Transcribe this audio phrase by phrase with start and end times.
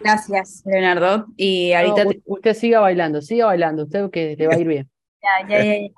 [0.00, 1.26] Gracias, Leonardo.
[1.36, 2.04] Y ahorita.
[2.24, 4.90] usted siga bailando, siga bailando, usted que te va a ir bien.
[5.22, 5.88] ya, ya, ya,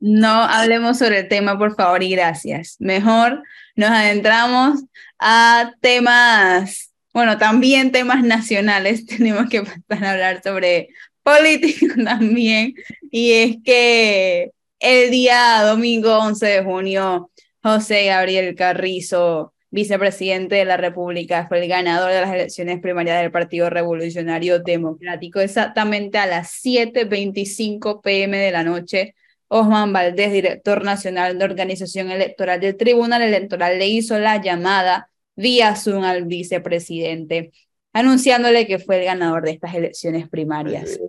[0.00, 2.76] No hablemos sobre el tema, por favor, y gracias.
[2.78, 3.42] Mejor
[3.76, 4.84] nos adentramos
[5.18, 9.06] a temas, bueno, también temas nacionales.
[9.06, 10.88] Tenemos que pasar a hablar sobre
[11.22, 12.74] política también.
[13.10, 17.30] Y es que el día domingo 11 de junio,
[17.62, 23.32] José Gabriel Carrizo vicepresidente de la República, fue el ganador de las elecciones primarias del
[23.32, 29.14] Partido Revolucionario Democrático, exactamente a las 7.25 pm de la noche.
[29.48, 35.74] Osman Valdés, director nacional de organización electoral del Tribunal Electoral, le hizo la llamada vía
[35.74, 37.50] Zoom al vicepresidente,
[37.94, 41.00] anunciándole que fue el ganador de estas elecciones primarias.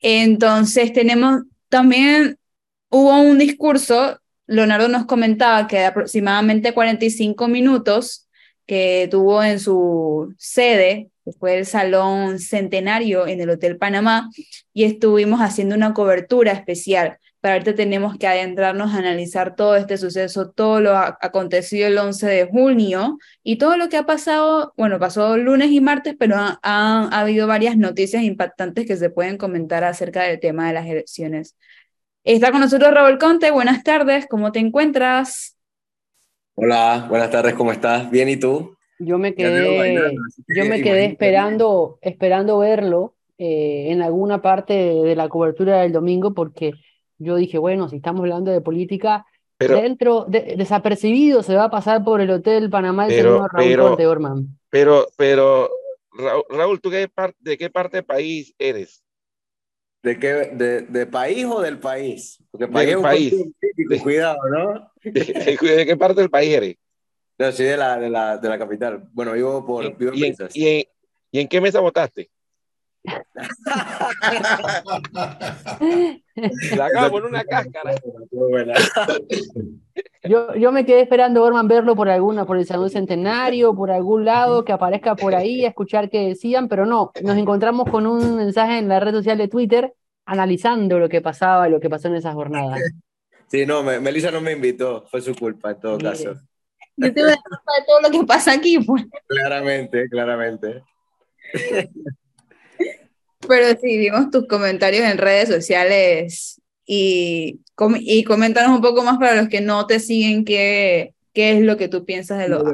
[0.00, 2.38] Entonces, tenemos también,
[2.90, 8.28] hubo un discurso Leonardo nos comentaba que aproximadamente 45 minutos
[8.66, 14.30] que tuvo en su sede, que fue el Salón Centenario en el Hotel Panamá,
[14.72, 17.18] y estuvimos haciendo una cobertura especial.
[17.40, 22.26] Para ahorita tenemos que adentrarnos a analizar todo este suceso, todo lo acontecido el 11
[22.26, 26.58] de junio y todo lo que ha pasado, bueno, pasó lunes y martes, pero ha,
[26.62, 31.54] ha habido varias noticias impactantes que se pueden comentar acerca del tema de las elecciones.
[32.24, 33.50] Está con nosotros Raúl Conte.
[33.50, 35.58] Buenas tardes, ¿cómo te encuentras?
[36.54, 38.10] Hola, buenas tardes, ¿cómo estás?
[38.10, 38.74] Bien, ¿y tú?
[38.98, 40.16] Yo me quedé,
[40.48, 46.32] yo me quedé esperando, esperando verlo eh, en alguna parte de la cobertura del domingo
[46.32, 46.72] porque
[47.18, 49.26] yo dije, bueno, si estamos hablando de política,
[49.58, 54.58] dentro, desapercibido se va a pasar por el Hotel Panamá el señor Raúl Conte Orman.
[54.70, 55.68] Pero, pero,
[56.48, 57.06] Raúl, ¿tú qué
[57.40, 59.03] de qué parte del país eres?
[60.04, 60.50] ¿De qué?
[60.52, 62.38] De, de, país o del país?
[62.50, 63.34] Porque país es un país.
[64.02, 64.92] cuidado, ¿no?
[65.02, 66.76] ¿De, qué parte del país eres?
[67.38, 69.08] No, sí, de la, de la, de la capital.
[69.12, 69.82] Bueno, vivo por.
[69.82, 70.84] ¿Y, y, en, y, en,
[71.34, 72.30] ¿Y en qué mesa votaste?
[76.76, 77.94] La acabo en una cáscara.
[80.24, 84.24] Yo, yo me quedé esperando, Orman, verlo por alguna, por el Salón Centenario, por algún
[84.24, 88.36] lado, que aparezca por ahí, a escuchar qué decían, pero no, nos encontramos con un
[88.36, 89.92] mensaje en la red social de Twitter
[90.24, 92.76] analizando lo que pasaba, lo que pasó en esa jornada.
[93.48, 96.34] Sí, no, Melissa no me invitó, fue su culpa en todo caso.
[96.96, 99.04] Yo te la culpa de todo lo que pasa aquí, pues.
[99.26, 100.82] Claramente, claramente.
[103.48, 107.60] Pero sí, vimos tus comentarios en redes sociales y,
[108.00, 111.76] y coméntanos un poco más para los que no te siguen qué, qué es lo
[111.76, 112.64] que tú piensas de lo...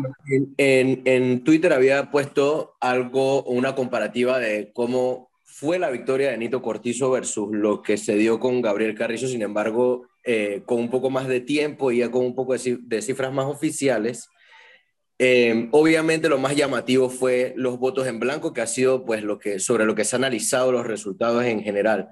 [0.59, 6.63] En, en, Twitter había puesto algo, una comparativa de cómo fue la victoria de Nito
[6.63, 11.11] Cortizo versus lo que se dio con Gabriel Carrizo, sin embargo, eh, con un poco
[11.11, 14.29] más de tiempo y ya con un poco de cifras más oficiales.
[15.23, 19.39] Em, obviamente lo más llamativo fue los votos en blanco, que ha sido pues lo
[19.39, 22.09] que, sobre lo que se han analizado los resultados en general.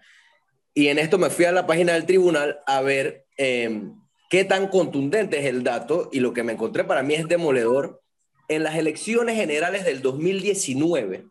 [0.74, 3.94] Y en esto me fui a la página del tribunal a ver em,
[4.28, 8.02] qué tan contundente es el dato y lo que me encontré para mí es demoledor.
[8.46, 11.24] En las elecciones generales del 2019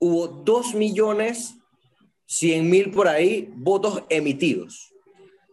[0.00, 1.54] hubo 2 millones
[2.26, 4.92] 100 mil por ahí votos emitidos,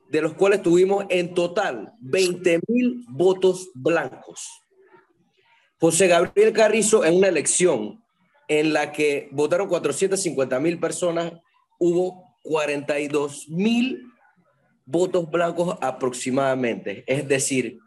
[0.10, 4.61] de los cuales tuvimos en total 20 mil votos blancos.
[5.82, 8.04] José Gabriel Carrizo en una elección
[8.48, 11.34] en la que votaron 450 mil personas,
[11.80, 14.04] hubo 42 mil
[14.86, 17.04] votos blancos aproximadamente.
[17.08, 17.80] Es decir,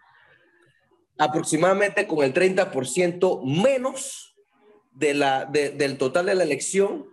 [1.18, 4.34] aproximadamente con el 30% menos
[4.92, 7.06] de la, del total de la elección,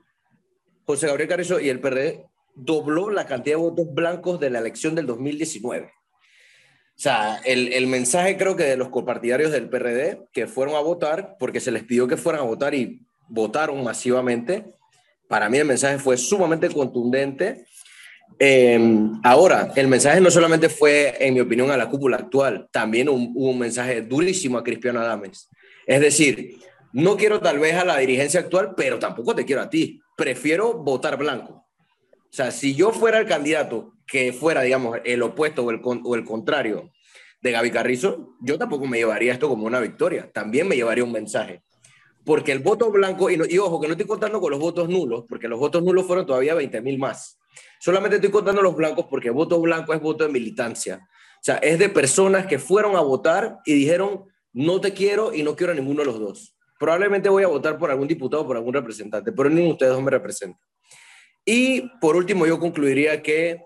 [0.88, 2.26] José Gabriel Carrizo y el PRD
[2.56, 5.92] dobló la cantidad de votos blancos de la elección del 2019.
[7.02, 10.82] O sea, el, el, mensaje creo que de los copartidarios del PRD que fueron a
[10.82, 14.66] votar, porque se les pidió que fueran a votar y votaron masivamente,
[15.28, 17.66] para mí el mensaje fue sumamente contundente.
[18.38, 23.10] Em, ahora, el mensaje no solamente fue, en mi opinión, a la cúpula actual, también
[23.10, 25.50] hubo un mensaje durísimo a Cristiano Adames.
[25.88, 26.58] Es decir,
[26.94, 30.00] no quiero tal vez a la dirigencia actual, pero tampoco te quiero a ti.
[30.16, 31.61] Prefiero votar blanco.
[32.32, 35.72] O sea, si yo fuera el candidato que fuera, digamos, el opuesto o
[36.16, 36.92] el, contrario
[37.42, 41.12] de Gaby Carrizo, yo tampoco me llevaría esto como una victoria, también me llevaría un
[41.12, 41.62] mensaje.
[42.24, 45.26] Porque el voto blanco, y, y ojo, que no estoy contando con los votos nulos,
[45.28, 47.38] porque los votos nulos fueron todavía 20 mil más.
[47.82, 51.02] Solamente estoy contando los blancos porque voto blanco es voto de militancia.
[51.36, 54.24] O sea, es de personas que fueron a votar y dijeron,
[54.54, 56.56] no te quiero y no quiero a ninguno de los dos.
[56.80, 60.02] Probablemente voy a votar por algún diputado, por algún representante, pero ninguno de ustedes dos
[60.04, 60.60] me representa.
[61.46, 63.62] Y por último, yo concluiría que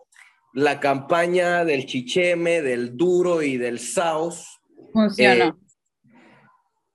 [0.53, 4.61] la campaña del chicheme, del duro y del saos.
[4.93, 5.45] Funcionó.
[5.45, 5.53] Eh,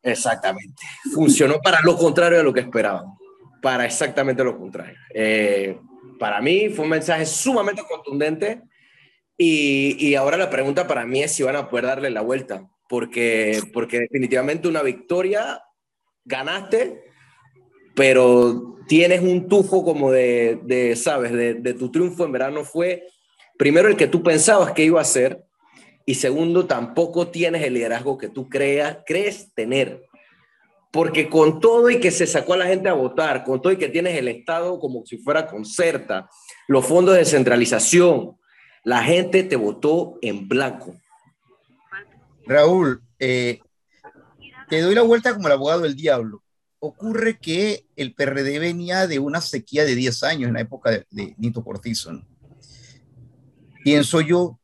[0.03, 0.83] exactamente.
[1.15, 3.05] Funcionó para lo contrario de lo que esperaban.
[3.61, 4.97] para exactamente lo contrario.
[5.15, 5.79] Eh,
[6.19, 8.63] para mí fue un mensaje sumamente contundente
[9.37, 12.69] y, y, ahora la pregunta para mí es si van a poder darle la vuelta,
[12.89, 15.63] porque, porque definitivamente una victoria
[16.25, 17.10] ganaste,
[17.95, 23.07] pero tienes un tufo como de, de sabes, de, de, tu triunfo en verano fue
[23.57, 25.45] primero el que tú pensabas que iba a ser
[26.07, 30.03] y segundo tampoco tienes el liderazgo que tú creas, crees tener.
[30.91, 33.77] Porque con todo y que se sacó a la gente a votar, con todo y
[33.77, 36.29] que tienes el Estado como si fuera concerta,
[36.67, 38.37] los fondos de descentralización,
[38.83, 40.97] la gente te votó en blanco.
[42.45, 43.61] Raúl, eh,
[44.69, 46.43] te doy la vuelta como el abogado del diablo.
[46.81, 51.35] Ocurre que el PRD venía de una sequía de 10 años en la época de,
[51.39, 52.23] Nito Cortizo.
[53.85, 54.59] Pienso yo,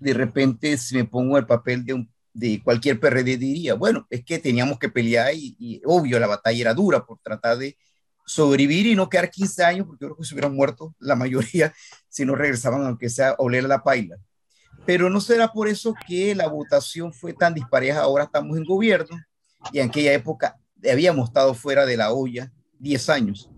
[0.00, 4.38] de repente, si me pongo el papel de de cualquier PRD diría, bueno, es que
[4.38, 7.78] teníamos que pelear y, obvio, la batalla era dura por tratar de
[8.26, 11.72] sobrevivir y no quedar 15 años, porque creo que se hubieran muerto la mayoría
[12.10, 14.18] si no regresaban, aunque sea oler la paila.
[14.84, 19.16] Pero no será por eso que la votación fue tan dispareja, ahora estamos en gobierno
[19.72, 20.58] y en aquella época
[20.90, 23.50] habíamos estado fuera de la olla 10 años.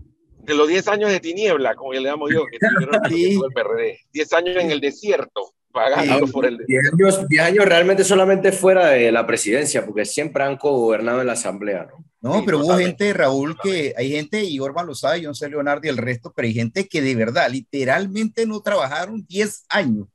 [0.43, 2.57] De los 10 años de tiniebla, como le llamo yo, que
[3.09, 3.33] sí.
[3.33, 6.57] el PRD, 10 años en el desierto pagando por el...
[6.65, 11.33] 10 años, años realmente solamente fuera de la presidencia, porque siempre han gobernado en la
[11.33, 12.05] asamblea, ¿no?
[12.21, 15.47] No, pero hubo gente, Raúl, que hay gente, y Orban lo sabe, yo no sé
[15.47, 20.07] Leonardo y el resto, pero hay gente que de verdad, literalmente no trabajaron 10 años.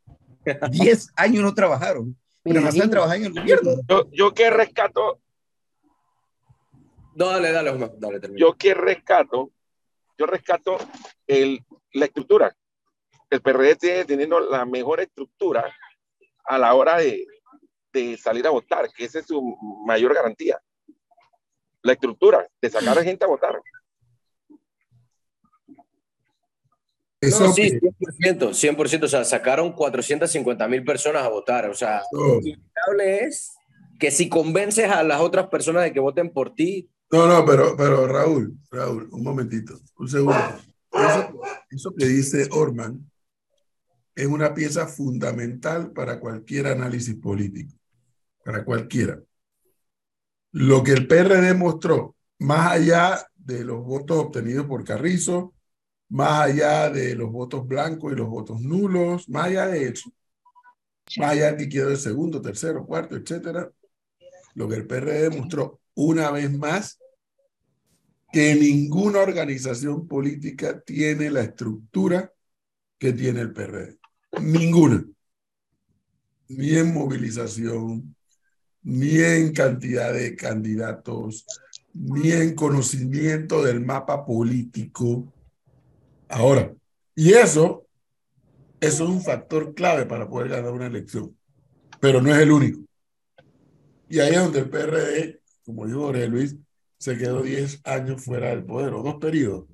[0.71, 2.17] 10 años no trabajaron.
[2.43, 3.71] Pero no están trabajando en el gobierno.
[3.89, 5.19] Yo, yo que rescato.
[7.15, 8.41] No, dale, dale, dale, termina.
[8.41, 9.51] Yo que rescato,
[10.19, 10.77] yo rescato
[11.27, 12.55] el, la estructura
[13.35, 15.65] el PRD tiene teniendo la mejor estructura
[16.45, 17.27] a la hora de,
[17.93, 19.43] de, salir a votar, que esa es su
[19.87, 20.61] mayor garantía.
[21.83, 23.61] La estructura de sacar a gente a votar.
[27.21, 32.39] Eso sí, 100%, 100%, o sea, sacaron 450 mil personas a votar, o sea, lo
[32.41, 33.55] inevitable es
[33.99, 36.91] que si convences a las otras personas de que voten por ti.
[37.15, 40.35] No, no, pero, pero Raúl, Raúl, un momentito, un segundo.
[41.71, 43.09] Eso, que dice Orman
[44.17, 47.73] es una pieza fundamental para cualquier análisis político,
[48.45, 49.23] para cualquiera.
[50.51, 55.55] Lo que el PRD demostró, más allá de los votos obtenidos por Carrizo,
[56.09, 60.11] más allá de los votos blancos y los votos nulos, más allá de eso,
[61.19, 63.71] más allá de que quedó de segundo, tercero, cuarto, etcétera,
[64.55, 66.99] lo que el PRD demostró una vez más
[68.35, 72.33] que ninguna organización política tiene la estructura
[72.99, 73.97] que tiene el PRD.
[74.43, 75.05] Ninguna.
[76.49, 78.17] Ni en movilización,
[78.83, 81.47] ni en cantidad de candidatos,
[81.93, 85.33] ni en conocimiento del mapa político.
[86.29, 86.75] Ahora,
[87.15, 87.87] y eso,
[88.81, 91.39] eso es un factor clave para poder ganar una elección,
[92.01, 92.81] pero no es el único.
[94.09, 96.57] Y ahí es donde el PRD, como dijo Jorge Luis,
[97.05, 99.67] se quedó 10 años fuera del poder, o dos periodos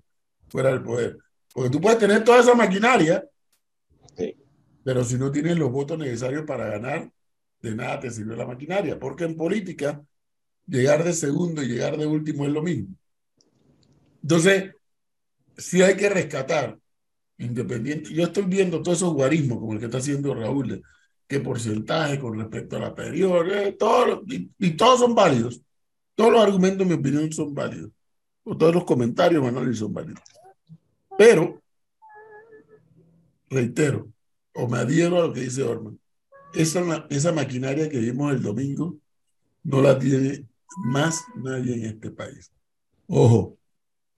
[0.49, 1.17] fuera del poder.
[1.55, 3.25] Porque tú puedes tener toda esa maquinaria,
[4.83, 7.09] pero si no tienes los votos necesarios para ganar,
[7.63, 10.03] de nada te sirve la maquinaria, porque en política
[10.67, 12.97] llegar de segundo y llegar de último es lo mismo.
[14.23, 14.75] Entonces,
[15.57, 16.81] sí hay que rescatar,
[17.39, 18.13] independiente.
[18.13, 20.83] Yo estoy viendo todos esos guarismos, como el que está haciendo Raúl,
[21.29, 23.77] qué porcentaje con respecto a la anterior, eh,
[24.59, 25.63] y, todos son válidos.
[26.21, 27.93] Todos los argumentos, en mi opinión, son válidos.
[28.45, 30.21] O todos los comentarios, Manuel, son válidos.
[31.17, 31.63] Pero,
[33.49, 34.07] reitero,
[34.55, 35.99] o me adhiero a lo que dice Orman.
[36.53, 38.99] Esa, esa maquinaria que vimos el domingo
[39.63, 40.47] no la tiene
[40.85, 42.53] más nadie en este país.
[43.07, 43.57] Ojo,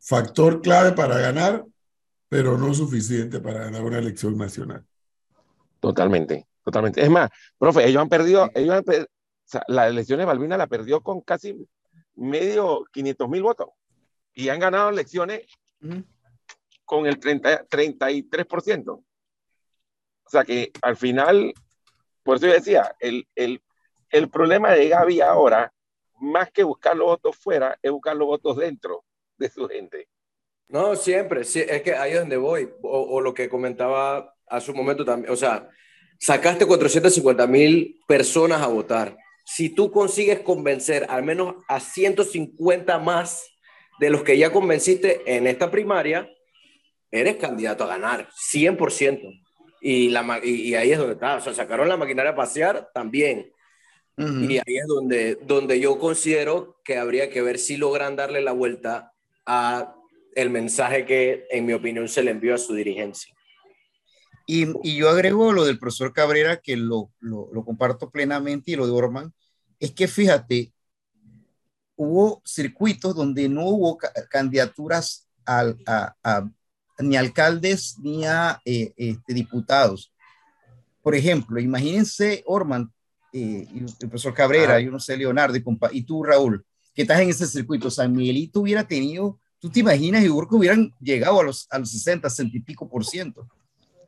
[0.00, 1.64] factor clave para ganar,
[2.28, 4.84] pero no suficiente para ganar una elección nacional.
[5.78, 7.00] Totalmente, totalmente.
[7.00, 9.06] Es más, profe, ellos han perdido, ellos han
[9.68, 11.54] la elección de Balbina la perdió con casi
[12.14, 13.70] medio 500 mil votos
[14.34, 15.46] y han ganado elecciones
[16.84, 18.88] con el 30, 33%.
[18.90, 19.04] O
[20.30, 21.52] sea que al final,
[22.22, 23.62] por eso yo decía, el, el,
[24.10, 25.72] el problema de Gaby ahora,
[26.20, 29.04] más que buscar los votos fuera, es buscar los votos dentro
[29.36, 30.08] de su gente.
[30.68, 34.78] No, siempre, sí, es que ahí es donde voy, o, lo que comentaba hace un
[34.78, 35.68] momento también, o sea,
[36.18, 39.16] sacaste 450 mil personas a votar.
[39.44, 43.46] Si tú consigues convencer al menos a 150 más
[44.00, 46.28] de los que ya convenciste en esta primaria,
[47.10, 49.42] eres candidato a ganar, 100%.
[49.80, 53.52] Y, la, y, ahí es donde está, o sea, sacaron la maquinaria a pasear también.
[54.16, 58.52] Y ahí es donde, donde yo considero que habría que ver si logran darle la
[58.52, 59.12] vuelta
[59.46, 59.96] a
[60.34, 63.34] el mensaje que, en mi opinión, se le envió a su dirigencia.
[64.52, 68.76] Y, y yo agrego lo del profesor Cabrera, que lo, lo, lo, comparto plenamente, y
[68.76, 69.32] lo de Orman,
[69.80, 70.74] es que fíjate,
[71.96, 73.96] hubo circuitos donde no hubo
[74.28, 75.72] candidaturas a,
[76.22, 76.50] a,
[76.98, 80.12] ni alcaldes ni a eh, este, diputados.
[81.00, 82.92] Por ejemplo, imagínense Orman,
[83.32, 86.62] eh, y el profesor Cabrera, y yo no sé, Leonardo, y, y tú, Raúl,
[86.94, 90.92] que estás en ese circuito, San Miguelito hubiera tenido, tú te imaginas, yo que hubieran
[91.00, 93.48] llegado a los, a los 60, 60 y pico por ciento.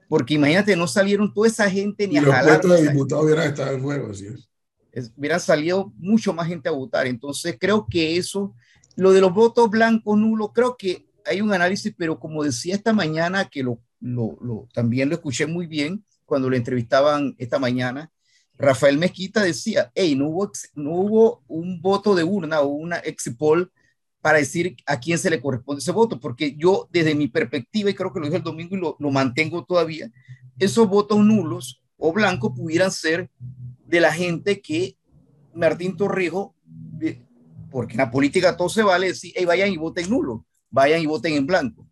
[0.09, 3.49] Porque imagínate, no salieron toda esa gente ni y a los puestos de diputados hubieran
[3.49, 4.49] estado en juego, así es.
[4.93, 5.13] es.
[5.17, 7.07] Hubieran salido mucho más gente a votar.
[7.07, 8.55] Entonces, creo que eso,
[8.97, 12.93] lo de los votos blancos, nulos, creo que hay un análisis, pero como decía esta
[12.93, 18.11] mañana, que lo, lo, lo, también lo escuché muy bien cuando lo entrevistaban esta mañana,
[18.57, 23.37] Rafael Mezquita decía, hey, no hubo, no hubo un voto de urna o una exit
[24.25, 27.95] para decir a quién se le corresponde ese voto, porque yo desde mi perspectiva, y
[27.95, 30.11] creo que lo dije el domingo y lo, lo mantengo todavía,
[30.59, 33.29] esos votos nulos o blancos pudieran ser
[33.87, 34.97] de la gente que
[35.53, 36.53] Martín Torrijos,
[37.71, 41.07] porque en la política todo se vale decir, hey, vayan y voten nulo, vayan y
[41.07, 41.87] voten en blanco.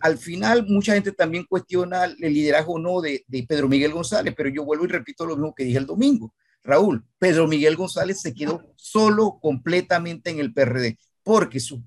[0.00, 4.32] Al final, mucha gente también cuestiona el liderazgo o no de, de, Pedro Miguel González,
[4.34, 6.32] pero yo vuelvo y repito lo mismo que dije el domingo.
[6.62, 11.80] Raúl, Pedro Miguel González se quedó solo completamente en el PRD, porque sus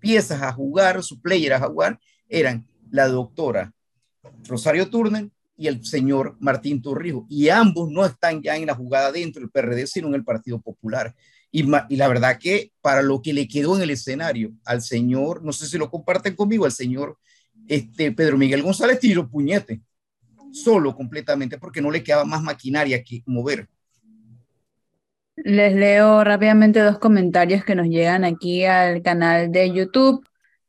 [0.00, 3.72] piezas a jugar, sus players a jugar, eran la doctora
[4.46, 9.12] Rosario Turner y el señor Martín Torrijos, y ambos no están ya en la jugada
[9.12, 11.14] dentro del PRD, sino en el Partido Popular.
[11.50, 15.44] Y, y, la verdad que para lo que le quedó en el escenario al señor,
[15.44, 17.16] no sé si lo comparten conmigo, al señor
[17.68, 19.80] este, Pedro Miguel González tiró puñete,
[20.52, 23.68] solo completamente, porque no le quedaba más maquinaria que mover.
[25.36, 30.24] Les leo rápidamente dos comentarios que nos llegan aquí al canal de YouTube.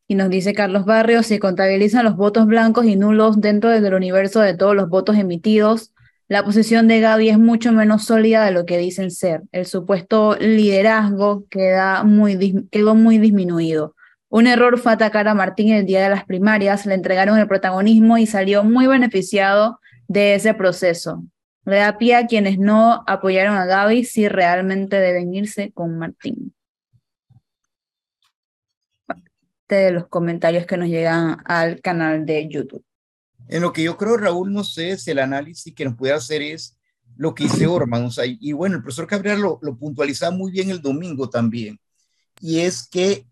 [0.07, 4.41] Y nos dice Carlos Barrios, si contabilizan los votos blancos y nulos dentro del universo
[4.41, 5.93] de todos los votos emitidos,
[6.27, 9.43] la posición de Gaby es mucho menos sólida de lo que dicen ser.
[9.51, 13.95] El supuesto liderazgo queda muy, quedó muy disminuido.
[14.29, 18.17] Un error fue atacar a Martín el día de las primarias, le entregaron el protagonismo
[18.17, 21.23] y salió muy beneficiado de ese proceso.
[21.65, 26.53] Le da pie a quienes no apoyaron a Gaby si realmente deben irse con Martín.
[29.67, 32.85] De los comentarios que nos llegan al canal de YouTube.
[33.47, 36.41] En lo que yo creo, Raúl, no sé si el análisis que nos puede hacer
[36.41, 36.77] es
[37.17, 38.05] lo que hice Orman.
[38.05, 41.79] O sea, y bueno, el profesor Cabrera lo, lo puntualizaba muy bien el domingo también.
[42.41, 43.25] Y es que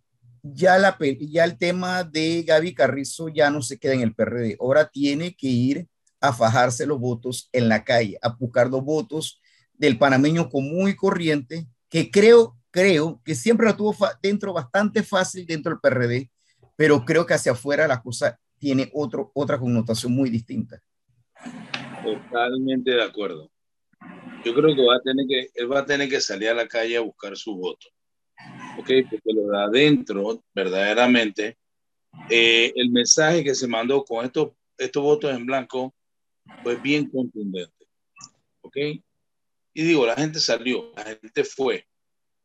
[0.44, 4.58] ya, la, ya el tema de Gaby Carrizo ya no se queda en el PRD.
[4.60, 5.88] Ahora tiene que ir
[6.24, 9.42] a fajarse los votos en la calle, a buscar los votos
[9.74, 15.46] del panameño común y corriente, que creo, creo que siempre lo tuvo dentro bastante fácil
[15.46, 16.32] dentro del PRD,
[16.78, 20.82] pero creo que hacia afuera la cosa tiene otro, otra connotación muy distinta.
[22.02, 23.52] Totalmente de acuerdo.
[24.46, 26.70] Yo creo que va a tener que, él va a tener que salir a la
[26.70, 27.88] calle a buscar su voto.
[28.78, 28.90] ¿ok?
[29.10, 31.58] Porque lo de adentro, verdaderamente,
[32.30, 35.94] eh, el mensaje que se mandó con estos, estos votos en blanco
[36.62, 37.86] fue bien contundente,
[38.62, 38.78] ¿ok?
[39.74, 41.88] Y digo, la gente salió, la gente fue,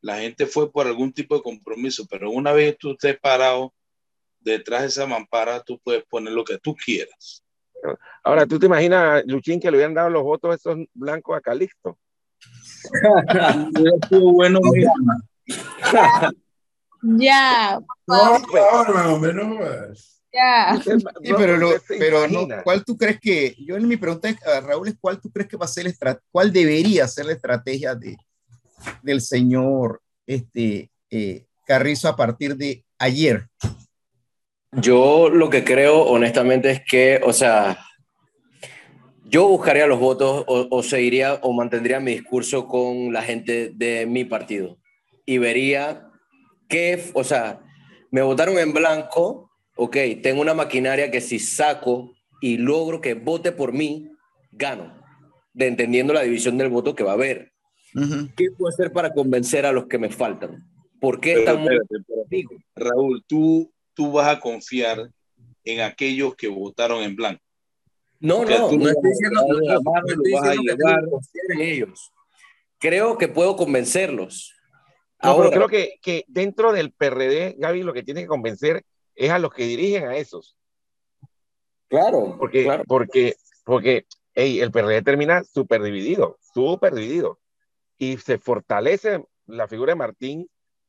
[0.00, 3.74] la gente fue por algún tipo de compromiso, pero una vez tú estés parado
[4.40, 7.44] detrás de esa mampara, tú puedes poner lo que tú quieras.
[8.24, 11.98] Ahora, ¿tú te imaginas, Luchín, que le hubieran dado los votos esos blancos a Calixto?
[14.10, 14.60] bueno,
[17.18, 17.78] ya.
[18.06, 18.38] No,
[18.84, 19.44] no, hombre, no
[20.32, 20.80] Ya.
[20.82, 24.88] Sí, pero, lo, pero no, ¿cuál tú crees que, yo en mi pregunta a Raúl
[24.88, 28.16] es cuál tú crees que va a ser la cuál debería ser la estrategia de,
[29.02, 33.46] del señor este, eh, Carrizo a partir de ayer?
[34.72, 37.78] Yo lo que creo honestamente es que, o sea,
[39.24, 44.06] yo buscaría los votos o, o seguiría o mantendría mi discurso con la gente de
[44.06, 44.78] mi partido
[45.26, 46.08] y vería
[46.68, 47.60] que, o sea,
[48.10, 49.47] me votaron en blanco,
[49.78, 54.10] ok, tengo una maquinaria que si saco y logro que vote por mí,
[54.52, 54.92] gano,
[55.52, 57.52] de entendiendo la división del voto que va a haber.
[57.94, 58.34] Uh -huh.
[58.36, 60.68] ¿Qué puedo hacer para convencer a los que me faltan?
[61.00, 61.64] ¿Por qué están
[62.74, 65.10] Raúl, tú, tú vas a confiar
[65.64, 67.42] en aquellos que votaron en blanco.
[68.20, 72.12] No, no, no estoy diciendo, no, no, no estoy diciendo que en ellos.
[72.78, 74.54] Creo que puedo convencerlos.
[75.22, 78.84] No, Ahora, pero creo que, que dentro del PRD, Gaby, lo que tiene que convencer
[79.18, 80.56] es a los que dirigen a esos.
[81.88, 82.36] Claro.
[82.38, 82.84] Porque, claro.
[82.86, 83.34] porque,
[83.64, 87.40] porque hey, el PRD termina súper dividido, súper dividido.
[87.98, 90.48] Y se fortalece la figura de Martín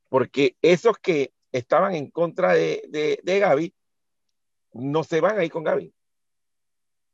[0.09, 3.73] porque esos que estaban en contra de, de, de Gaby,
[4.73, 5.91] no se van ahí con Gaby.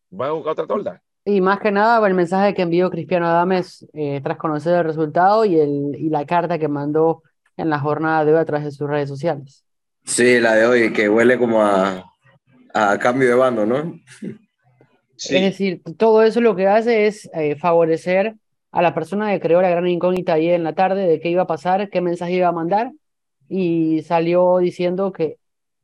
[0.10, 1.01] Van a buscar otra tolda.
[1.24, 5.45] Y más que nada, el mensaje que envió Cristiano Adames eh, tras conocer el resultado
[5.45, 7.24] y, el, y la carta que mandó
[7.57, 9.64] en la jornada de hoy a través de sus redes sociales.
[10.05, 12.05] Sí, la de hoy, que huele como a,
[12.74, 14.00] a cambio de bando, ¿no?
[15.17, 15.35] Sí.
[15.35, 18.35] Es decir, todo eso lo que hace es eh, favorecer
[18.71, 21.43] a la persona que creó la gran incógnita ayer en la tarde de qué iba
[21.43, 22.91] a pasar, qué mensaje iba a mandar,
[23.47, 25.38] y salió diciendo que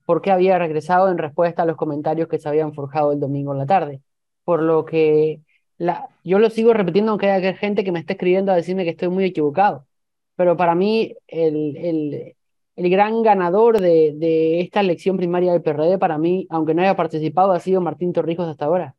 [0.05, 3.53] por qué había regresado en respuesta a los comentarios que se habían forjado el domingo
[3.53, 4.01] en la tarde
[4.43, 5.41] por lo que
[5.77, 8.91] la, yo lo sigo repitiendo aunque haya gente que me esté escribiendo a decirme que
[8.91, 9.87] estoy muy equivocado,
[10.35, 12.35] pero para mí el, el,
[12.75, 16.95] el gran ganador de, de, esta elección primaria del PRD, para mí, aunque no haya
[16.95, 18.95] participado, ha sido Martín Torrijos hasta ahora.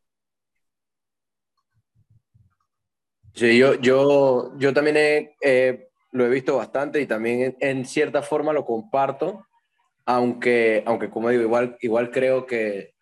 [3.33, 4.97] Sí, yo, yo, yo también
[5.41, 9.47] he, lo he visto bastante y también en, en, cierta forma lo comparto,
[10.05, 12.93] aunque, aunque como digo, igual, igual creo que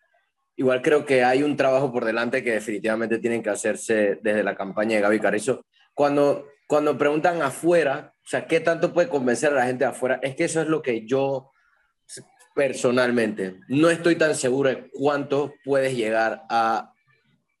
[0.56, 4.54] igual creo que hay un trabajo por delante que definitivamente tienen que hacerse desde la
[4.54, 5.64] campaña de Gaby Carrizo.
[5.94, 10.18] Cuando, cuando preguntan afuera, o sea, ¿qué tanto puede convencer a la gente de afuera?
[10.22, 11.50] Es que eso es lo que yo
[12.54, 16.94] personalmente no estoy tan seguro de cuánto puedes llegar a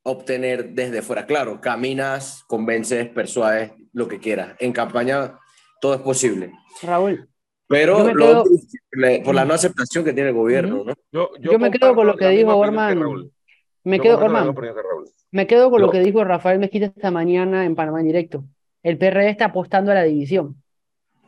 [0.02, 1.26] obtener desde fuera.
[1.26, 4.56] Claro, caminas, convences, persuades, lo que quieras.
[4.60, 5.38] En campaña
[5.78, 6.50] todo es posible.
[6.82, 7.28] Raúl,
[7.66, 9.22] pero lo, quedo...
[9.24, 10.94] por la no aceptación que tiene el gobierno, ¿no?
[11.12, 12.98] Yo, yo, yo me quedo con lo que dijo Orman.
[13.84, 14.54] Me quedo, Orman,
[15.32, 18.46] me quedo con lo que dijo Rafael Mezquita esta mañana en Panamá en directo.
[18.82, 20.62] El PRD está apostando a la división,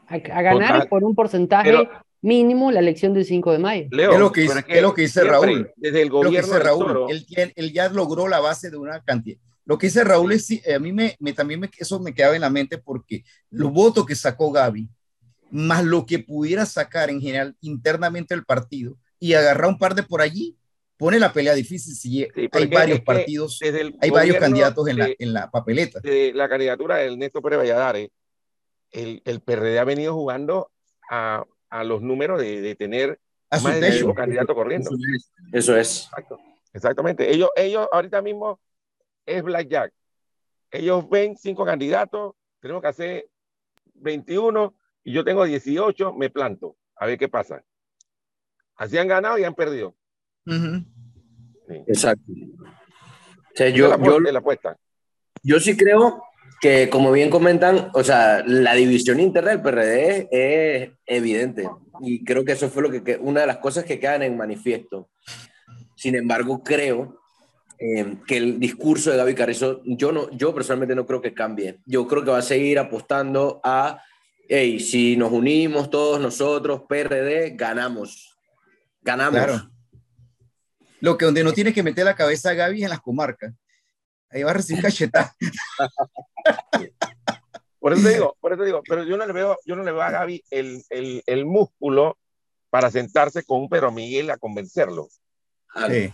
[0.08, 0.88] a, a ganar Total.
[0.88, 1.88] por un porcentaje Pero,
[2.24, 3.88] mínimo la elección del 5 de mayo.
[3.90, 5.70] Leo, es lo que, dice, es lo que dice Raúl.
[5.76, 7.06] Desde el gobierno Raúl.
[7.10, 9.38] Él, él, ya logró la base de una cantidad.
[9.66, 12.40] Lo que dice Raúl es, a mí me, me también me, eso me quedaba en
[12.40, 14.88] la mente porque los votos que sacó Gaby,
[15.50, 20.02] más lo que pudiera sacar en general internamente el partido y agarrar un par de
[20.02, 20.56] por allí,
[20.96, 23.60] pone la pelea difícil si sí, hay varios partidos,
[24.00, 26.00] hay varios candidatos en, de, la, en la papeleta.
[26.00, 28.10] De la candidatura del Néstor Pérez Valladares,
[28.90, 30.70] el, el PRD ha venido jugando
[31.10, 34.90] a, a los números de, de tener a más de un candidato corriendo.
[35.52, 36.04] Eso es.
[36.04, 36.38] Exacto.
[36.72, 37.32] Exactamente.
[37.32, 38.60] Ellos, ellos ahorita mismo
[39.24, 39.92] es Blackjack.
[40.70, 43.28] Ellos ven cinco candidatos, tenemos que hacer
[43.94, 47.62] 21 y yo tengo 18, me planto, a ver qué pasa.
[48.74, 49.94] Así han ganado y han perdido.
[50.46, 50.84] Uh -huh.
[51.68, 51.74] sí.
[51.86, 52.32] Exacto.
[52.32, 54.76] O sea, yo, yo, la apuesta.
[55.42, 56.22] yo sí creo
[56.60, 61.68] que, como bien comentan, o sea, la división interna del PRD es evidente.
[62.00, 64.36] Y creo que eso fue lo que, que una de las cosas que quedan en
[64.36, 65.08] manifiesto.
[65.94, 67.20] Sin embargo, creo
[67.78, 71.78] eh, que el discurso de Gaby Carrizo, yo, no, yo personalmente no creo que cambie.
[71.86, 74.02] Yo creo que va a seguir apostando a
[74.48, 78.36] hey, si nos unimos todos nosotros, PRD, ganamos.
[79.02, 79.44] Ganamos.
[79.44, 79.73] Claro.
[81.04, 83.52] Lo que donde no tiene que meter la cabeza a Gaby es en las comarcas.
[84.30, 85.36] Ahí va a recibir cachetada.
[87.78, 89.84] por eso te digo, por eso te digo, pero yo no le veo, yo no
[89.84, 92.16] le veo a Gaby el, el, el músculo
[92.70, 95.08] para sentarse con un Pedro Miguel a convencerlo.
[95.90, 96.10] Sí.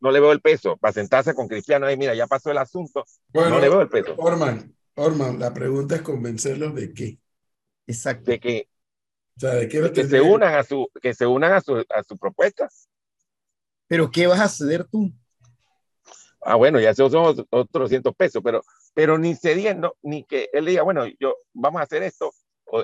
[0.00, 3.06] No le veo el peso para sentarse con Cristiano y mira, ya pasó el asunto.
[3.28, 4.14] Bueno, no le veo el peso.
[4.18, 7.18] Orman, Orman, la pregunta es convencerlos de qué.
[7.86, 8.30] Exacto.
[8.30, 8.68] De que,
[9.38, 11.78] o sea, de qué de que se unan a su, que se unan a su,
[11.78, 12.68] a su propuesta.
[13.86, 15.12] Pero ¿qué vas a ceder tú?
[16.40, 17.14] Ah, bueno, ya son
[17.50, 21.84] otros 200 pesos, pero, pero ni cediendo, ni que él diga, bueno, yo vamos a
[21.84, 22.32] hacer esto,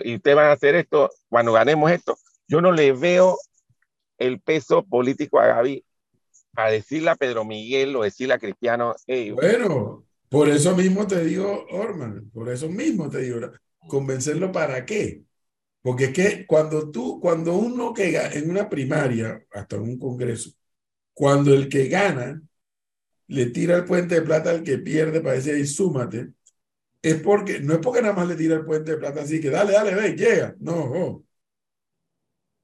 [0.02, 2.16] y ustedes van a hacer esto cuando ganemos esto.
[2.48, 3.38] Yo no le veo
[4.18, 5.84] el peso político a Gaby
[6.56, 8.94] a decirle a Pedro Miguel o decirle a Cristiano.
[9.06, 13.40] Hey, bueno, por eso mismo te digo, Orman, por eso mismo te digo,
[13.88, 15.22] convencerlo para qué.
[15.82, 20.50] Porque es que cuando tú, cuando uno que en una primaria, hasta en un congreso,
[21.20, 22.40] cuando el que gana
[23.28, 26.33] le tira el puente de plata al que pierde para decir ahí súmate,
[27.02, 29.50] es porque, no es porque nada más le tira el puente de plata así que
[29.50, 30.56] dale, dale, ve, llega.
[30.61, 31.24] No, no.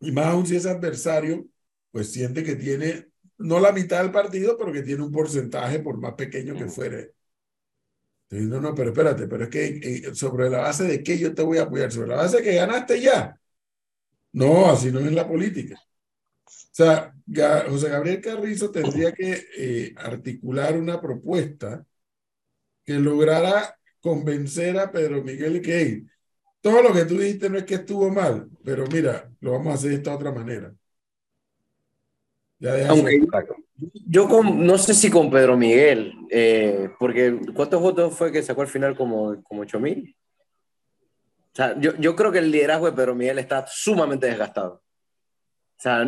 [0.00, 1.46] Y más aún si es adversario,
[1.90, 5.98] pues siente que tiene, no la mitad del partido, pero que tiene un porcentaje por
[5.98, 7.14] más pequeño que fuere.
[8.30, 11.58] No, no, pero espérate, pero es que sobre la base de qué yo te voy
[11.58, 13.38] a apoyar, sobre la base de que ganaste ya.
[14.32, 15.80] No, así no es la política.
[16.78, 17.14] O sea,
[17.70, 21.86] José Gabriel Carrizo tendría que eh, articular una propuesta
[22.84, 26.06] que lograra convencer a Pedro Miguel que hey,
[26.60, 29.74] todo lo que tú dijiste no es que estuvo mal, pero mira, lo vamos a
[29.74, 30.74] hacer de esta otra manera.
[32.58, 33.56] Ya Aunque yo,
[34.06, 38.60] yo con, no sé si con Pedro Miguel, eh, porque ¿cuántos votos fue que sacó
[38.60, 38.94] al final?
[38.94, 40.14] Como, como 8 mil.
[41.52, 44.82] O sea, yo, yo creo que el liderazgo de Pedro Miguel está sumamente desgastado.
[45.78, 46.06] O sea,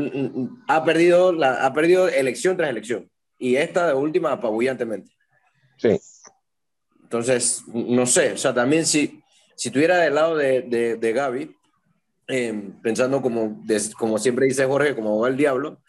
[0.66, 3.10] ha perdido, la, ha perdido elección tras elección.
[3.38, 5.12] Y esta de última apabullantemente.
[5.76, 6.00] Sí.
[7.02, 9.22] Entonces, no sé, o sea, también si,
[9.56, 11.56] si tuviera del lado de, de, de Gaby,
[12.28, 13.62] eh, pensando como,
[13.96, 15.80] como siempre dice Jorge, como va el diablo,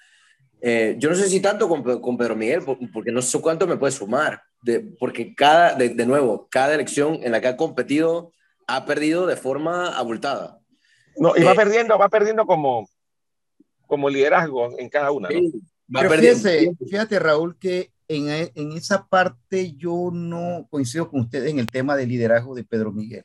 [0.61, 2.63] eh, yo no sé si tanto con, con, Pedro Miguel,
[2.93, 7.19] porque no sé cuánto me puede sumar, de, porque cada, de, de, nuevo, cada elección
[7.23, 8.31] en la que ha competido
[8.67, 10.59] ha perdido de forma abultada.
[11.17, 12.87] No, y va eh, perdiendo, va perdiendo como,
[13.89, 15.29] como liderazgo en cada una.
[15.29, 15.99] ¿no?
[15.99, 21.57] Pero fíjate, fíjate, Raúl, que en, en, esa parte yo no coincido con ustedes en
[21.57, 23.23] el tema del liderazgo de Pedro Miguel.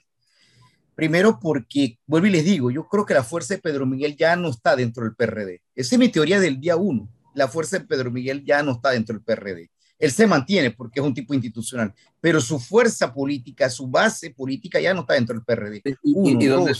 [0.94, 4.36] Primero porque, vuelvo y les digo, yo creo que la fuerza de Pedro Miguel ya
[4.36, 5.60] no está dentro del PRD.
[5.74, 7.08] Esa es mi teoría del día uno.
[7.34, 9.70] La fuerza de Pedro Miguel ya no está dentro del PRD.
[9.98, 14.80] Él se mantiene porque es un tipo institucional, pero su fuerza política, su base política
[14.80, 15.82] ya no está dentro del PRD.
[16.04, 16.72] Uno, ¿Y, dónde,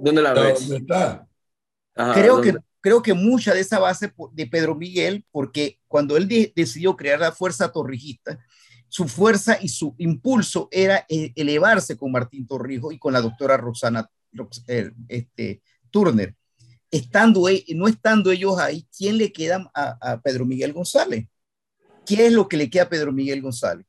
[0.00, 0.60] dónde, la ves?
[0.60, 1.26] ¿Dónde está?
[1.94, 2.52] Ajá, creo ¿dónde?
[2.52, 6.94] que creo que mucha de esa base de Pedro Miguel, porque cuando él de, decidió
[6.94, 8.38] crear la fuerza torrijista,
[8.88, 13.56] su fuerza y su impulso era eh, elevarse con Martín Torrijos y con la doctora
[13.56, 14.08] Roxana
[14.68, 16.36] eh, este, Turner.
[16.88, 21.26] Estando, no estando ellos ahí, ¿quién le queda a, a, Pedro Miguel González?
[22.06, 23.84] ¿Qué es lo que le queda a Pedro Miguel González?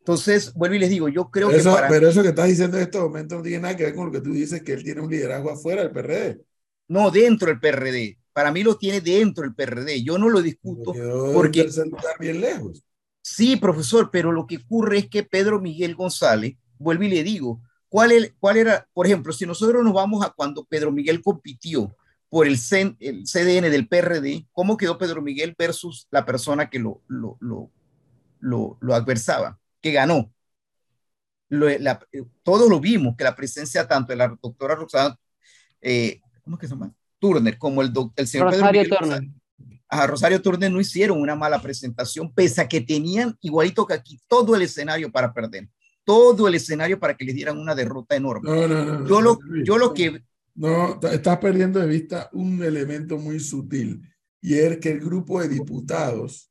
[0.00, 1.74] Entonces, vuelvo y les digo, yo creo eso, que...
[1.74, 1.88] Para...
[1.88, 4.12] Pero eso que estás diciendo en este momento no tiene nada que ver con lo
[4.12, 6.42] que tú dices, que él tiene un liderazgo afuera del PRD.
[6.88, 10.02] No, dentro del PRD para mí lo tiene dentro del PRD.
[10.02, 10.92] Yo no lo discuto
[11.32, 11.68] porque...
[12.18, 12.82] bien lejos.
[13.22, 17.62] Sí, profesor, pero lo que ocurre es que Pedro Miguel González, vuelvo y le digo,
[17.88, 21.94] ¿cuál, el, cuál era, por ejemplo, si nosotros nos vamos a cuando Pedro Miguel compitió
[22.28, 26.78] por el, CN, el CDN del PRD, ¿cómo quedó Pedro Miguel versus la persona que
[26.78, 27.70] lo, lo, lo,
[28.40, 30.32] lo, lo adversaba, que ganó?
[31.48, 32.00] La,
[32.42, 35.16] todos lo vimos, que la presencia tanto de la doctora Roxana,
[35.82, 36.94] eh, ¿cómo es que se llama?
[37.22, 39.28] Turner como el, el señor Rosario Pedro Turner.
[39.88, 44.18] A Rosario Turner no hicieron una mala presentación, pese a que tenían igualito que aquí
[44.26, 45.68] todo el escenario para perder,
[46.04, 48.50] todo el escenario para que les dieran una derrota enorme.
[48.50, 50.20] No, no, no, yo, lo, yo lo que...
[50.56, 54.02] No, estás perdiendo de vista un elemento muy sutil,
[54.40, 56.50] y es que el grupo de diputados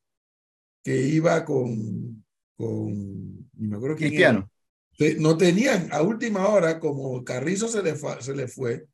[0.83, 2.23] que iba con,
[2.55, 4.49] con no me acuerdo quién Cristiano.
[4.97, 8.85] Era, no tenían a última hora, como Carrizo se le, se le fue,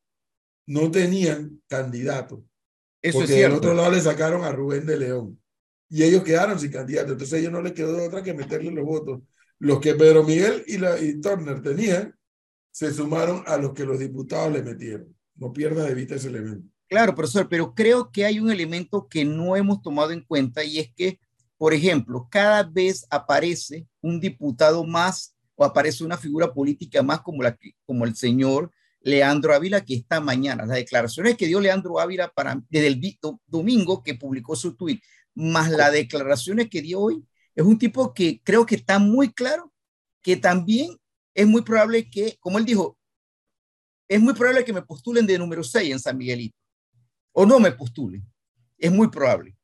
[0.68, 2.44] no tenían candidato.
[3.02, 3.56] Eso porque es cierto.
[3.56, 5.42] del otro lado le sacaron a Rubén de León.
[5.90, 7.14] Y ellos quedaron sin candidato.
[7.14, 9.22] Entonces a ellos no les quedó otra que meterle los votos.
[9.60, 12.14] Los que Pedro Miguel y, la, y Turner tenían,
[12.70, 15.16] se sumaron a los que los diputados le metieron.
[15.36, 16.68] No pierda de vista ese elemento.
[16.90, 20.80] Claro, profesor, pero creo que hay un elemento que no hemos tomado en cuenta y
[20.80, 21.20] es que,
[21.58, 27.42] por ejemplo, cada vez aparece un diputado más o aparece una figura política más como,
[27.42, 28.72] la que, como el señor
[29.08, 34.04] Leandro Ávila, que esta mañana, las declaraciones que dio Leandro Ávila para, desde el domingo
[34.04, 35.02] que publicó su tuit,
[35.34, 39.74] más las declaraciones que dio hoy, es un tipo que creo que está muy claro
[40.22, 40.98] que también
[41.34, 42.98] es muy probable que, como él dijo,
[44.10, 46.58] es muy probable que me postulen de número 6 en San Miguelito,
[47.32, 48.26] o no me postulen,
[48.78, 49.56] es muy probable,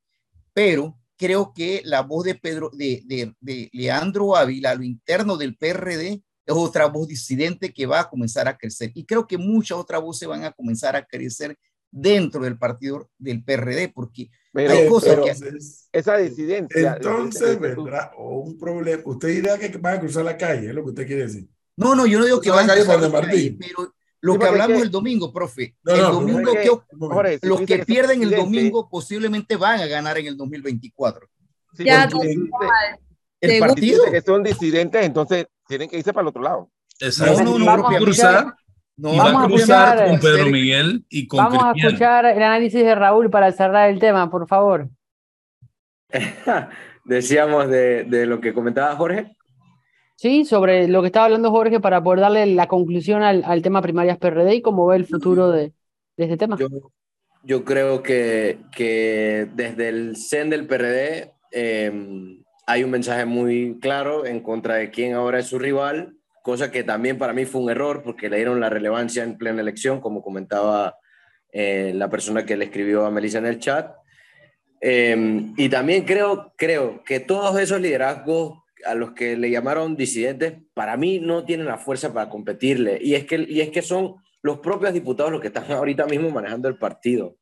[0.54, 5.36] pero creo que la voz de Pedro, de, de, de Leandro Ávila, a lo interno
[5.36, 8.92] del PRD, es otra voz disidente que va a comenzar a crecer.
[8.94, 11.58] Y creo que muchas otras voces van a comenzar a crecer
[11.90, 15.58] dentro del partido del PRD, porque pero, hay cosas pero, que...
[15.92, 16.96] Esa disidencia.
[16.96, 19.02] Entonces vendrá o un problema.
[19.06, 21.48] Usted dirá que van a cruzar la calle, es lo que usted quiere decir.
[21.78, 24.46] No, no, yo no digo que van a cruzar la calle, pero lo sí, que
[24.46, 24.84] hablamos que...
[24.84, 28.90] el domingo, profe, no, el no, domingo que, Jorge, los que, que pierden el domingo
[28.90, 31.28] posiblemente van a ganar en el 2024.
[31.76, 32.10] Sí, ya,
[33.42, 34.04] el partido.
[34.10, 36.70] Que son disidentes, entonces tienen que irse para el otro lado.
[37.00, 37.44] Exacto.
[37.44, 38.56] No, no, no, vamos a cruzar.
[38.96, 41.74] No, vamos a cruzar con Pedro Miguel y con Vamos Cristiano.
[41.74, 44.90] a escuchar el análisis de Raúl para cerrar el tema, por favor.
[47.06, 49.36] Decíamos de, de, lo que comentaba Jorge.
[50.16, 53.82] Sí, sobre lo que estaba hablando Jorge para poder darle la conclusión al, al tema
[53.82, 55.74] primarias PRD y cómo ve el futuro de,
[56.16, 56.56] de este tema.
[56.58, 56.68] Yo,
[57.44, 61.92] yo creo que, que, desde el CEN del PRD eh,
[62.66, 66.84] hay un mensaje muy claro en contra de quién ahora es su rival, cosa que
[66.84, 70.22] también para mí fue un error porque le dieron la relevancia en plena elección, como
[70.22, 70.98] comentaba
[71.52, 73.96] eh, la persona que le escribió a Melissa en el chat.
[74.82, 80.56] Eh, y también creo, creo que todos esos liderazgos a los que le llamaron disidentes,
[80.74, 83.00] para mí no tienen la fuerza para competirle.
[83.02, 86.30] Y es que, y es que son los propios diputados los que están ahorita mismo
[86.30, 87.38] manejando el partido.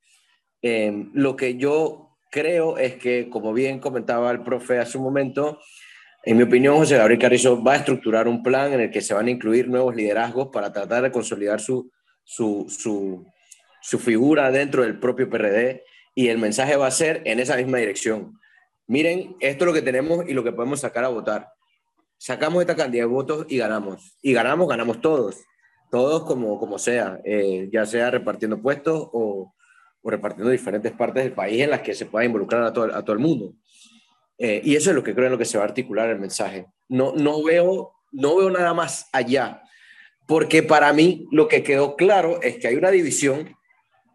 [0.62, 5.60] Eh, lo que yo creo es que, como bien comentaba el profe hace un momento,
[6.24, 9.14] en mi opinión, José Gabriel Carrizo va a estructurar un plan en el que se
[9.14, 11.92] van a incluir nuevos liderazgos para tratar de consolidar su,
[12.24, 13.26] su, su,
[13.82, 15.84] su figura dentro del propio PRD
[16.16, 18.40] y el mensaje va a ser en esa misma dirección.
[18.88, 21.50] Miren, esto es lo que tenemos y lo que podemos sacar a votar.
[22.18, 24.18] Sacamos esta cantidad de votos y ganamos.
[24.22, 25.38] Y ganamos, ganamos todos.
[25.90, 29.54] Todos como, como sea, eh, ya sea repartiendo puestos o,
[30.02, 33.20] o, repartiendo diferentes partes del país en las que se pueda involucrar a todo, el
[33.20, 33.54] mundo.
[34.38, 36.20] Eh, y eso es lo que creo en lo que se va a articular el
[36.20, 36.66] mensaje.
[36.90, 39.62] No, no, veo, no veo nada más allá,
[40.28, 43.56] porque para mí lo que quedó claro es que hay una división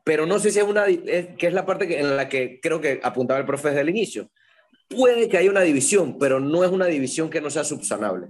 [0.07, 3.01] pero no sé si es una, que es la parte en la que creo que
[3.03, 4.31] apuntaba el profe desde el inicio.
[4.88, 8.29] Puede que haya una división, pero no es una división que no sea subsanable.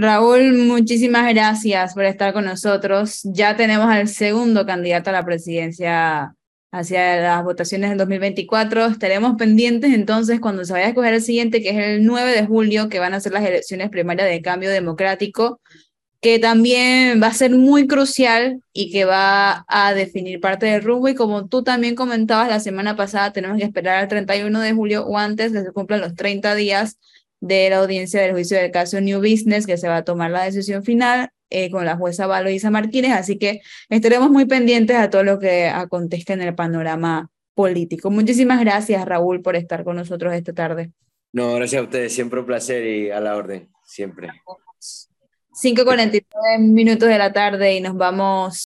[0.00, 3.20] Raúl, muchísimas gracias por estar con nosotros.
[3.24, 6.34] Ya tenemos al segundo candidato a la presidencia
[6.72, 8.86] hacia las votaciones del 2024.
[8.86, 12.46] Estaremos pendientes entonces cuando se vaya a escoger el siguiente, que es el 9 de
[12.46, 15.60] julio, que van a ser las elecciones primarias de cambio democrático
[16.20, 21.08] que también va a ser muy crucial y que va a definir parte del rumbo.
[21.08, 25.06] Y como tú también comentabas la semana pasada, tenemos que esperar al 31 de julio
[25.06, 26.98] o antes que se cumplan los 30 días
[27.40, 30.44] de la audiencia del juicio del caso New Business, que se va a tomar la
[30.44, 33.12] decisión final eh, con la jueza Valoisa Martínez.
[33.12, 38.10] Así que estaremos muy pendientes a todo lo que acontezca en el panorama político.
[38.10, 40.92] Muchísimas gracias, Raúl, por estar con nosotros esta tarde.
[41.32, 42.12] No, gracias a ustedes.
[42.12, 43.68] Siempre un placer y a la orden.
[43.84, 44.28] Siempre.
[45.62, 48.56] 5.49 minutos de la tarde y nos vamos